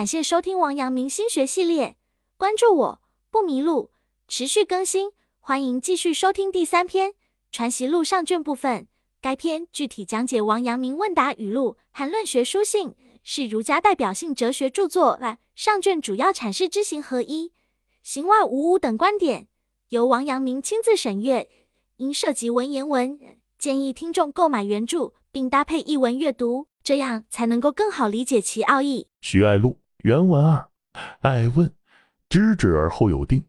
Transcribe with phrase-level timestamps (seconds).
[0.00, 1.94] 感谢收听王阳明心学系列，
[2.38, 3.90] 关注我不迷路，
[4.28, 7.10] 持续更新，欢迎继续收听第三篇
[7.52, 8.88] 《传习录》上卷部分。
[9.20, 15.20] 该篇具体讲解王阳明问答语录和论学书信，是儒家代表性哲学著作。
[15.54, 17.52] 上卷主要阐释知行合一、
[18.02, 19.48] 行外无物等观点，
[19.90, 21.46] 由王阳明亲自审阅，
[21.98, 23.20] 因涉及文言文，
[23.58, 29.08] 建议听众购买原著并搭配译文阅读，这样才能够更好理解其奥义。
[29.20, 30.66] 徐爱录原文二，
[31.20, 31.70] 爱问：
[32.30, 33.44] 知止而后有定。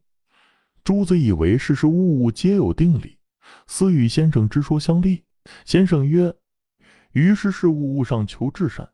[0.84, 3.18] 朱子以为事事物物皆有定理，
[3.68, 5.24] 思与先生之说相立。
[5.64, 6.34] 先生曰
[7.14, 8.90] ：“于是事物物上求至善，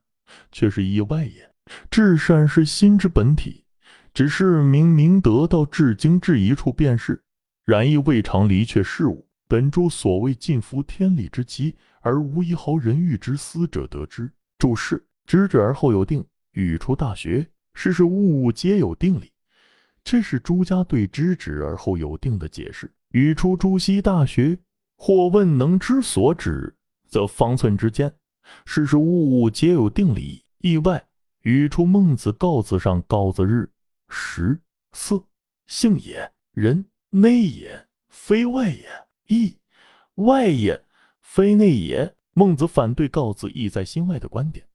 [0.52, 1.52] 却是意外也。
[1.90, 3.66] 至善是心之本体，
[4.14, 7.24] 只是明明得到至精至一处便是，
[7.66, 9.28] 然亦未尝离却事物。
[9.48, 14.32] 本诸所谓尽服天理之极，而无一毫人欲之思者得之。
[14.60, 16.24] 注释：知止而后有定，
[16.58, 17.42] 语出《大学》，
[17.76, 19.32] 事事物物皆有定理。
[20.04, 22.92] 这是朱家对知止而后有定的解释。
[23.12, 24.50] 语出《朱熹大学》。
[25.00, 26.76] 或问能知所指，
[27.08, 28.12] 则方寸之间，
[28.66, 30.44] 事事物物皆有定理。
[30.58, 31.08] 意外
[31.44, 33.70] 语出孟子告子上，告子日
[34.10, 34.60] 食
[34.94, 35.24] 色
[35.68, 38.90] 性也，人内也，非外也；
[39.28, 39.56] 义
[40.16, 40.84] 外也，
[41.22, 42.16] 非内也。
[42.34, 44.67] 孟子反对告子意在心外的观点，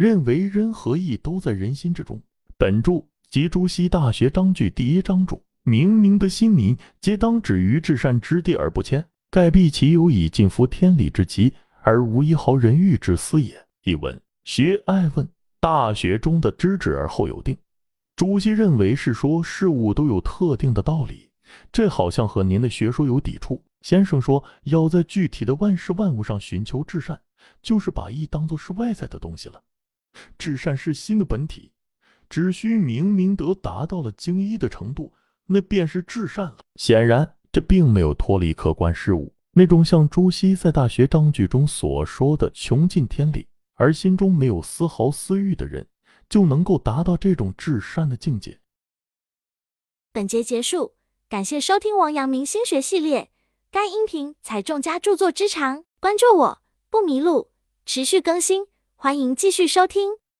[0.00, 2.18] 认为人和义都在人心之中。
[2.56, 9.06] 本著即朱熹大学章句第一章注：明明的心民，皆当止于至善之地而不迁。
[9.30, 13.54] 盖必其有以尽服天理之极，而无一毫人欲之思也。
[13.84, 15.26] 译文：学爱问
[15.60, 17.54] 《大学》中的知止而后有定，
[18.16, 21.28] 朱熹认为是说事物都有特定的道理，
[21.70, 23.62] 这好像和您的学说有抵触。
[23.82, 27.20] 先生说要在具体的万事万物上寻求至善，
[27.60, 29.62] 就是把义当作是外在的东西了。
[30.38, 31.72] 至善是心的本体，
[32.28, 35.12] 只需明明德达到了精一的程度，
[35.46, 36.58] 那便是至善了。
[36.76, 37.36] 显然。
[37.52, 45.84] 这并没有脱离客观事物，那种像朱熹在《大学章句》中所说的穷尽天理，而心中没有丝毫私欲的人，
[46.28, 48.60] 就能够达到这种至善的境界。
[50.12, 50.94] 本节结束，
[51.28, 53.32] 感谢收听王阳明心学系列。
[53.72, 57.50] 该音频采众家著作之长，关注我不迷路，
[57.84, 58.66] 持续更新，
[59.02, 60.19] 欢迎继续收听。